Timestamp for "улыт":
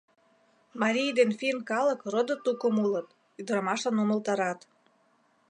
2.85-3.07